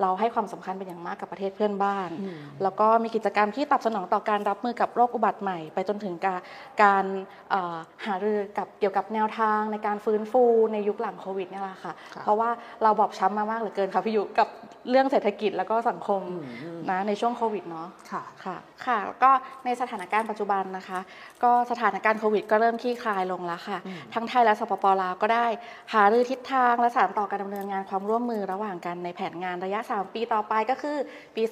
[0.00, 6.40] เอ่อเราให้ความสำคัญเป็นอย่างมากกับประเทศเพื่อนบ้านอืมแล้วก็มีกิจกรรมที่ตอบสนองต่อการรับมือกับโรคอุบัติใหม่ ไปจนถึงการ
[6.82, 7.04] การ
[7.50, 12.50] เอ่อหารือกับเกี่ยวกับแนวทางในการฟื้นฟูในยุคหลังโควิดเนี่ยแหละค่ะค่ะ เพราะว่า
[12.82, 14.48] เราบอบช้ำมามากเหลือเกินค่ะพี่ยุกับ
[14.90, 19.30] เรื่องเศรษฐกิจแล้วก็สังคมอืมอืมนะในช่วงโควิดเนาะค่ะค่ะค่ะก็
[19.64, 21.00] ในสถานการณ์ปัจจุบันนะคะ
[21.42, 25.46] ก็สถานการณ์โควิดก็เริ่มคลี่คลายลงแล้วค่ะอืมทั้งไทยและสปปลาวก็ได้
[25.94, 30.96] หารือทิศทางและสานต่อการดำเนินงานความร่วมมือระหว่างกันในแผนงานระยะ 3 ปีต่อไปก็คือ
[31.36, 31.42] ปี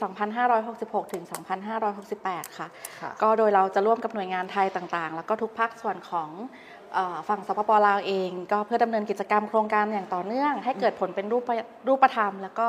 [0.52, 1.24] 2566 ถึง
[1.90, 2.68] 2568 ค่ะ
[3.02, 6.77] ค่ะก็โดยเราจะร่วมกับหน่วยงานไทยต่างๆ แล้วก็ทุกภาคส่วนของเอ่อ
[7.29, 11.42] ฝั่งสปปลาวเอง ก็เพื่อดำเนินกิจกรรมโครงการอย่างต่อเนื่อง ให้เกิดผลเป็นรูป
[11.88, 12.68] รูปธรรม แล้วก็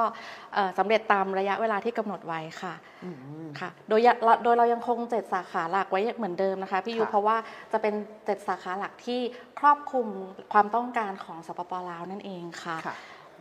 [0.53, 2.73] เอ่อสำเร็จตามระยะเวลาที่กำหนดไว้ค่ะ
[3.05, 3.09] อื
[3.45, 7.37] มค่ะโดยยะโดยเรายังคงเจ็ดสาขาหลักไว้เหมือนเดิมนะคะพี่ยูค่ะเพราะว่า
[7.71, 7.93] จะเป็น
[8.25, 9.19] เจ็ดสาขาหลักที่
[9.59, 10.07] ครอบคลุม
[10.53, 12.95] ความต้องการของสปปลาวนั่นเองค่ะค่ะ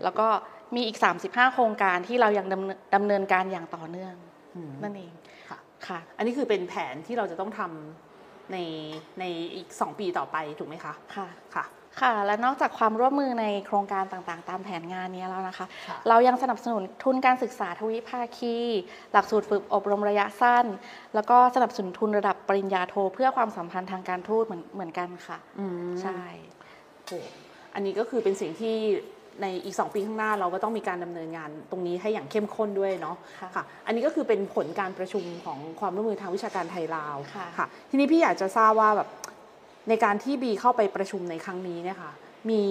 [0.04, 0.26] แล้วก็
[0.74, 4.14] มีอีก 35 โครงการที่เรายังดำเนินดำเนินการอย่างต่อเนื่อง
[4.56, 5.12] อืมนั่นเอง
[5.48, 8.07] ค่ะค่ะ อันนี้คือเป็นแผนที่เราจะต้องทำ
[8.52, 8.58] ใน
[9.20, 11.64] ในอีก 2 ปีต่อไปถูกไหมคะค่ะค่ะ
[12.00, 18.56] ค่ะ และนอกจากความร่วมมือในโครงการต่างๆ ตามแผนงานนี้แล้วนะคะค่ะเรายังสนับสนุนทุนการศึกษาทวิภาคี
[19.12, 20.66] หลักสูตรฝึกอบรมระยะสั้น
[21.14, 26.22] แล้วก็สนับสนุนทุนระดับปริญญาโท เพื่อความสัมพันธ์ทางการทูตเหมือนเหมือนกันค่ะอืมใช่
[27.06, 27.18] โอ้
[27.74, 28.76] อันนี้ก็คือเป็นสิ่งที่
[29.42, 39.08] ในอีก 2 ปีข้างหน้าเราก็ต้องมีการดำเนินงานตรงนี้ให้อย่างเข้มข้นด้วยเนาะค่ะค่ะ อันนี้ก็คือเป็นผลการประชุมของความร่วมมือทางวิชาการไทยลาวค่ะค่ะ ทีนี้พี่อยากจะทราบว่าแบบ
[39.88, 42.12] ในการที่บีเข้าไปประชุมในครั้งนี้เนี่ยค่ะ
[42.50, 42.62] มี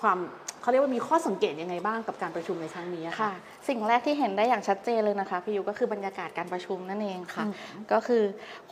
[0.00, 0.18] ความ
[0.62, 3.32] เขาเรียกว่ามีข้อสังเกตยังไงบ้างกับการประชุมในครั้งนี้อะค่ะ
[3.68, 7.54] สิ่งแรกที่เห็นได้อย่างชัดเจนเลยนะคะพี่ยุก็คือบรรยากาศการประชุมนั่นเองค่ะอืม
[7.92, 8.22] ก็คือ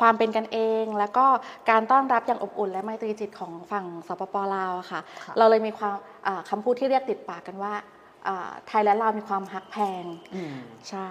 [0.00, 1.26] ความเป็นกันเอง แล้วก็
[1.70, 5.94] การต้อนรับอย่างอบอุ่น และไมตรีจิตของฝั่งสปปลาวอะค่ะค่ะ เราเลยมีความ
[6.26, 7.72] อ่าคำพูดที่เรียกติดปากกันว่า
[8.26, 10.55] อ่าไทยและลาวมีความฮักแพงอืม
[10.90, 11.11] ใช่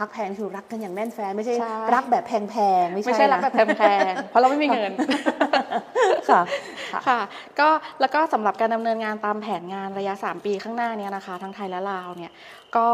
[0.00, 4.92] ฮักแพงคือรักกันอย่างแน่นแฟนไม่ใช่ใช่รักแบบแพงๆไม่ใช่ไม่ใช่รักนะแบบแพงๆเพราะเราไม่มีเงิน
[6.28, 6.40] ค่ะ
[6.92, 7.20] ค่ะค่ะ
[7.60, 7.68] ก็
[8.00, 12.32] แล้วก็สำหรับการดำเนินงานตามแผนงานระยะ 3 ปีข้างหน้าเนี้นะคะ ทั้งไทยและลาวเนี่ย
[12.76, 12.88] ก็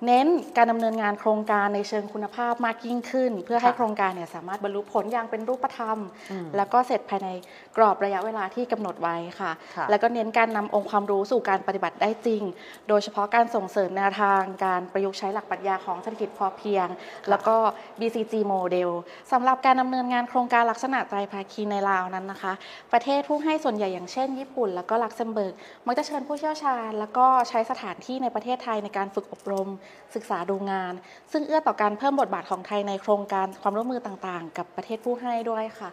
[0.00, 5.98] เอ่อเน้นการดำเนินงานโครงการในเชิงคุณภาพมากยิ่งขึ้น เพื่อให้ค่ะโครงการเนี่ยสามารถบรรลุผลอย่างเป็นรูปธรรม
[6.30, 7.28] อืมแล้วก็เสร็จภายใน
[7.76, 12.42] กรอบระยะเวลาที่กำหนดไว้ค่ะค่ะ แล้วก็เน้นการนำองค์ความรู้สู่การปฏิบัติได้จริง
[12.88, 16.86] โดยเฉพาะการส่งเสริมแนวทางการประยุกต์ใช้หลักปรัชญาของเศรษฐกิจพอเพียง
[17.30, 17.54] แล้วก็
[18.00, 18.90] BCG Model
[19.32, 22.52] สำหรับการดำเนินงานโครงการลักษณะไตรภาคีในลาวนั้นนะคะ
[22.92, 25.54] ประเทศผู้ให้ส่วนใหญ่อย่างเช่น ญี่ปุ่น แล้วก็ลักเซมเบิร์ก
[25.86, 29.68] มักจะเชิญผู้เชี่ยวชาญ แล้วก็ใช้สถานที่ในประเทศไทยในการฝึกอบรม
[30.14, 30.92] ศึกษาดูงาน
[31.32, 35.90] ซึ่งเอื้อต่อการเพิ่มบทบาทของไทยในโครงการความร่วมมือต่างๆ กับประเทศผู้ให้ด้วยค่ะ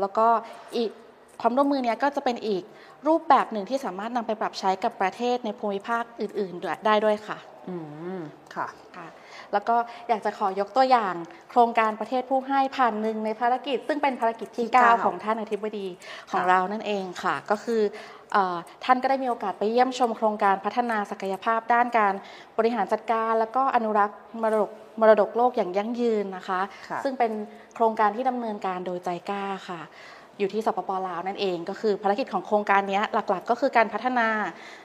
[0.00, 0.26] แล้วก็
[0.76, 0.90] อีก
[1.40, 2.62] ความร่วมมือเนี้ยก็จะเป็นอีก
[3.06, 7.76] รูปแบบหนึ่งที่สามารถนำไปปรับใช้กับประเทศในภูมิภาคอื่นๆด้วยได้ด้วยค่ะ อื
[8.18, 8.20] ม
[8.54, 9.06] ค่ะค่ะ
[9.52, 9.76] แล้วก็
[10.08, 11.14] อยากจะขอยกตัวอย่าง
[11.50, 15.86] โครงการประเทศผู้ให้ผ่านหนึ่งในภารกิจ ซึ่งเป็นภารกิจที่ที่เก้า9ของท่านอธิบดี
[16.30, 18.15] ของค่ะเรานั่นเองค่ะ ก็คือเออ
[18.84, 22.14] ท่านก็ได้มีโอกาสไปเยี่ยมชมโครงการพัฒนาศักยภาพด้านการ
[22.58, 26.60] บริหารจัดการ แล้วก็อนุรักษ์มรดกมรดกโลกอย่างยั่งยืนนะคะ
[26.90, 27.32] ค่ะซึ่งเป็น
[27.74, 29.82] โครงการที่ดำเนินการโดยใจกล้าค่ะ
[30.38, 34.28] อยู่ที่สปปลาวนั่นเองก็คือภารกิจของโครงการเนี้ยหลักๆ ก็คือการพัฒนา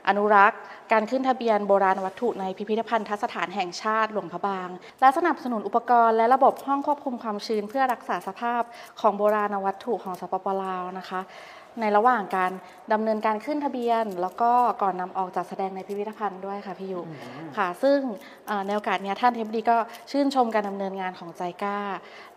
[0.08, 0.60] อนุรักษ์
[0.92, 4.70] การขึ้นทะเบียนโบราณวัตถุในพิพิธภัณฑสถานแห่งชาติหลวงพระบาง
[5.02, 8.62] และสนับสนุนอุปกรณ์และระบบห้องควบคุมความชื้น เพื่อรักษาสภาพ
[9.02, 11.22] ของโบราณวัตถุของสปปลาวนะคะ
[11.80, 12.52] ในระหว่างการ
[12.94, 17.02] ดำเนินการขึ้นทะเบียน แล้วก็ก่อนนำออกจัดแสดงในพิพิธภัณฑ์ด้วยค่ะพี่ยุ
[17.58, 18.00] ค่ะ ซึ่ง
[18.48, 19.78] เอ่อในโอกาสเนี้ยท่านเทพดีก็
[20.12, 21.80] ชื่นชมการดำเนินงานของใจกล้า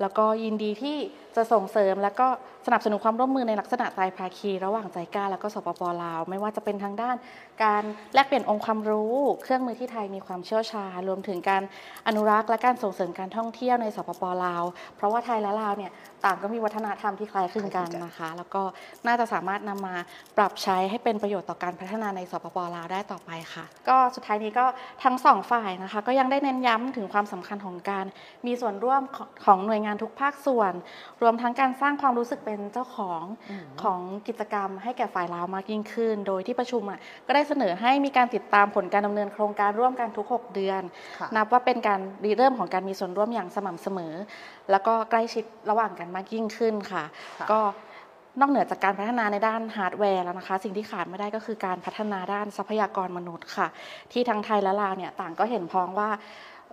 [0.01, 0.97] แล้วก็ยินดีที่
[1.37, 2.29] จะส่งเสริมและก็
[2.67, 7.17] สนับสนุนความร่วมมือในลักษณะไตรภาคี ระหว่างใจกล้าแล้วก็สปปลาว ไม่ว่าจะเป็นทางด้าน
[7.65, 7.83] การ
[8.15, 11.63] แลกเปลี่ยนองค์ความรู้ เครื่องมือที่ไทยมีความเชี่ยวชาญรวมถึงการ
[12.07, 14.63] อนุรักษ์และการส่งเสริมการท่องเที่ยวในสปปลาว
[14.97, 15.93] เพราะว่าไทยและลาวเนี่ย
[16.25, 18.63] ต่างก็มีวัฒนธรรมที่คล้ายคลึงกันนะคะ แล้วก็
[19.07, 19.95] น่าจะสามารถนำมา
[20.37, 24.67] ปรับใช้ให้เป็นประโยชน์ต่อการพัฒนาในสปปลาวได้ต่อไปค่ะ ก็สุดท้ายนี้ก็
[25.05, 28.07] ทั้งสองฝ่ายนะคะ ก็ยังได้เน้นย้ำถึงความสำคัญของการ
[28.47, 30.73] มีส่วนร่วมของของหน่วยงานทุกภาคส่วน
[31.25, 33.23] รวมทั้งการสร้างความรู้สึกเป็นเจ้าของ
[33.83, 40.83] ของกิจกรรมให้แก่ฝ่ายลาวมากยิ่งขึ้น โดยที่ประชุมอะก็ได้เสนอให้มีการติดตามผลการดำเนินโครงการร่วมกันทุก 6 เดือน
[41.19, 44.15] ค่ะนับว่าเป็นการริเริ่มของการมีส่วนร่วมอย่างสม่ำเสมอ
[44.71, 47.05] แล้วก็ใกล้ชิดระหว่างกันมากยิ่งขึ้นค่ะ
[47.41, 47.61] ค่ะ ก็
[48.41, 53.69] นอกเหนือจากการพัฒนาในด้านฮาร์ดแวร์แล้วนะคะ สิ่งที่ขาดไม่ได้ก็คือการพัฒนาด้านทรัพยากรมนุษย์ค่ะ
[54.13, 56.11] ที่ทั้งไทยและลาวเนี่ยต่างก็เห็นพ้องว่า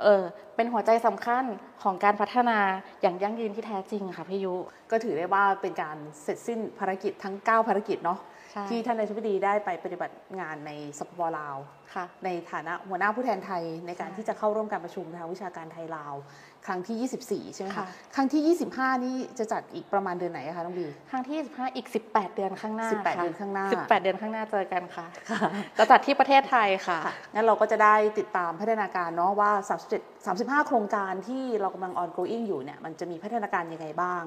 [0.03, 0.23] เออ
[0.55, 1.43] เป็นหัวใจสำคัญ
[1.83, 2.59] ของการพัฒนา
[3.01, 4.53] อย่างยั่งยืนที่แท้จริงค่ะพี่ยุ
[4.91, 8.19] ก็ถือได้ว่าเป็นการเสร็จสิ้นภารกิจทั้ง 9 ภารกิจเนาะ
[8.69, 11.57] ที่ท่านนายกบดีได้ไปปฏิบัติงานในสปปลาว
[11.95, 16.13] ค่ะในฐานะหัวหน้าผู้แทนไทยในการใช่ที่จะเข้าร่วมการประชุมทางวิชาการไทยลาว
[16.67, 25.05] ครั้งที่ 24 ใช่ไหมคะค่ะครั้งที่ 25 นี่จะจัดอีกประมาณเดือนไหนอะคะน้องบี ครั้งที่ 25 อีก 18 เดือนข้างหน้า 18ค่ะเดือนข้างหน้า 18 เดือนข้างหน้าเจอกันค่ะ
[25.77, 26.99] จะจัดที่ประเทศไทยค่ะ
[27.33, 29.51] งั้นเราก็จะได้ติดตามพัฒนาการเนาะว่า
[29.89, 34.23] 37 35 โครงการที่เรากำลัง ongoing อยู่เนี่ยมันจะมีพัฒนาการยังไงบ้าง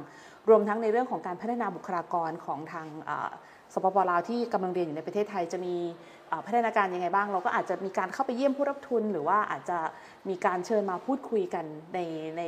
[0.49, 3.31] รวมทั้งในเรื่องของการพัฒนาบุคลากรของทางอ่า
[3.75, 5.75] สปปลาวที่กำลังเรียนอยู่ในประเทศไทยจะมี
[6.47, 9.79] พัฒนาการยังไงบ้าง เราก็อาจจะมีการเข้าไปเยี่ยมผู้รับทุน หรือว่าอาจจะ
[10.29, 11.99] มีการเชิญมาพูดคุยกันใน
[12.39, 12.43] ใน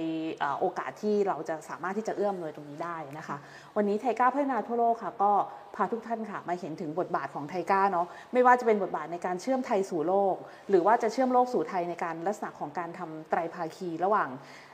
[0.61, 3.37] โอกาสที่เราจะสามารถที่จะเอื้อมหน่วยตรงนี้ได้นะคะ
[3.77, 5.33] วันนี้ไทก้าพัฒนาทั่วโลกค่ะ ก็
[5.77, 10.35] พาทุกท่านค่ะมาเห็นถึงบทบาทของไทก้าเนาะไม่ว่าจะเป็นบทบาทในการเชื่อมไทยสู่โลก
[10.69, 14.29] หรือว่าจะเชื่อมโลกสู่ไทยในการลักษณะของการทำไตรภาคีระหว่าง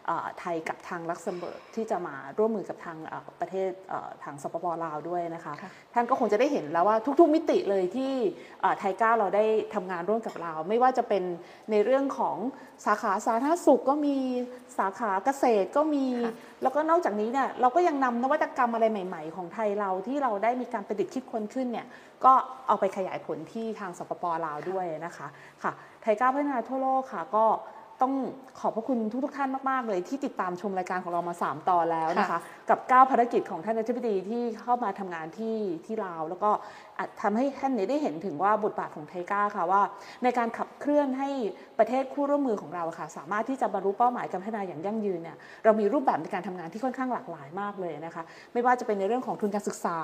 [0.07, 8.13] เอ่อไทยกับทางลักเซมเบิร์กที่จะมาร่วมมือกับทางเอ่อประเทศเอ่อทางสปปลาวด้วยนะคะค่ะท่านก็คงจะได้เห็นแล้วว่าทุกๆมิติเลยที่
[8.61, 11.23] เอ่อ TICA เราได้ทำงานร่วมกับลาวไม่ว่าจะเป็น
[11.71, 12.37] ในเรื่องของ
[12.87, 14.17] สาขาสาธารณสุขก็มี
[14.79, 21.87] สาขาเกษตรก็มีค่ะแล้วก็นอกจากนี้เนี่ยเราก็ยังนำนวัตกรรมอะไรใหม่ ๆ ของไทยเราที่เราได้มีการประดิษฐ์คิดค้นขึ้นเนี่ย
[22.25, 22.33] ก็
[22.69, 25.27] เอาไปขยายผลที่ทางสปปลาวด้วยนะคะ
[25.63, 27.47] ค่ะไทก้าพัฒนาทั่วโลกค่ะก็
[28.03, 28.13] ต้อง
[28.61, 32.39] ขอบพระคุณทุกๆท่านมากๆเลยที่ติดตามชมรายการของเรามา 3 ตอนแล้วนะคะค่ะ
[32.71, 36.51] กับ 9 ภารกิจของท่านอธิบดีที่เข้ามาทำงานที่ที่ลาว แล้วก็
[37.03, 39.83] อาจทำให้ท่านเนี่ยได้เห็นถึงว่าบทบาทของไทก้าค่ะว่า
[40.25, 41.29] ในการขับเคลื่อนให้
[41.79, 49.99] ประเทศคู่ร่วมมือของเราค่ะ สามารถที่จะบรรลุเป้าหมายการพัฒนาอย่างยั่งยืนเนี่ยเรามีรูปแบบในการทำงานที่ค่อนข้างหลากหลายมากเลยนะคะไม่ว่าจะเป็นในเรื่องของทุนการศึกษา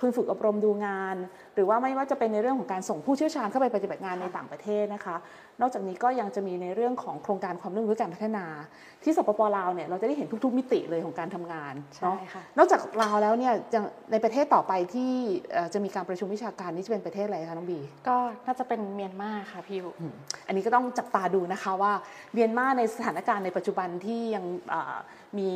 [0.00, 1.16] ทุนฝึกอบรมดูงาน
[1.54, 5.16] หรือว่าไม่ว่าจะเป็นในเรื่องของการส่งผู้เชี่ยวชาญเข้าไปปฏิบัติงานในต่างประเทศนะคะ
[5.60, 8.44] นอกจากนี้ก็ยังจะมีในเรื่องของโครงการความร่วมมือการพัฒนา
[9.04, 15.10] ที่สปปลาวเนี่ยเราจะได้เห็นทุก ๆ มิติเลยของการทำงานใช่เนาะค่ะนอกจากลาวแล้วเนี่ยยังในประเทศต่อไปที่
[15.52, 18.16] เอ่อจะมีการประชุมวิชาการนี่จะเป็นประเทศอะไรคะน้องบี ก็
[18.46, 20.14] น่าจะเป็นเมียนมาค่ะพี่ยุอืม
[20.46, 21.92] อันนี้ก็ต้องจับตาดูนะคะว่า
[22.34, 24.96] เมียนมาในสถานการณ์ในปัจจุบันที่ยังอ่า
[25.38, 25.50] มี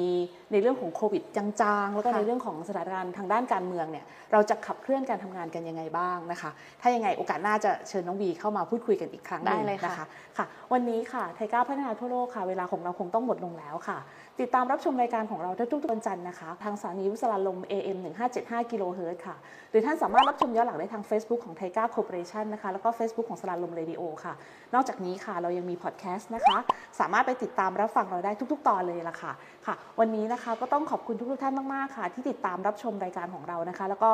[0.52, 1.46] ในเรื่องของโควิดจา
[1.84, 10.06] งๆ แล้วก็ค่ะในเรื่องของสถานการณ์ทางด้านการเมืองเนี่ยเราจะขับเคลื่อนการทำงานกันยังไงบ้างนะคะ ถ้ายังไงโอกาสหน้าจะเชิญน้องบีเข้ามาพูดคุยกันอีกครั้งหนึ่งได้เลยค่ะนะคะ
[10.38, 13.98] ค่ะ วันนี้ค่ะ TICA พัฒนาทั่วโลกค่ะ เวลาของเราคงต้องหมดลงแล้วค่ะ
[14.42, 17.98] ติดตามรับชมรายการของเราได้ทุกๆวันจันทร์นะคะ ทางสถานีวิทยุสราญรมย์ AM
[18.34, 19.36] 1575กิโลเฮิรตซ์ค่ะ
[19.70, 24.34] หรือท่านสามารถรับชมย้อนหลังได้ทาง Facebook ของ TICA Cooperation นะคะ แล้วก็ Facebook ของสราญรมเรดิโอค่ะ
[24.74, 26.56] นอกจากนี้ค่ะ เรายังมีพอดแคสต์นะคะ
[27.00, 29.32] สามารถไปติดตามรับฟังเราได้ทุก ๆ ตอนเลยล่ะค่ะ
[29.66, 34.10] ค่ะ วันนี้นะคะก็ต้องขอบคุณทุกๆท่านมากๆค่ะ ที่ติดตามรับชมรายการของเรานะคะ แล้วก็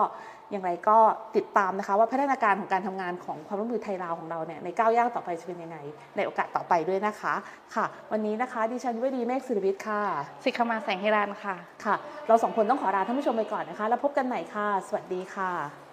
[0.51, 0.99] อย่างไรก็
[1.37, 5.77] ติดตามนะคะว่าพัฒนาการของการทำงานของความร่วมมือไทยลาวของเราเนี่ยในก้าวย่างต่อไปจะเป็นยังไง
[6.17, 7.35] ในโอกาสต่อไปด้วยนะคะ
[7.75, 10.03] ค่ะ วันนี้นะคะดิฉันวดีเมฆศิริวิทย์ค่ะ
[10.45, 11.95] สิกขมาแสงฮิรันค่ะค่ะ
[12.27, 15.84] เราสองคนต้องขอลาท่านผู้ชมไปก่อนนะคะ แล้วพบกันใหม่ค่ะ สวัสดีค่ะ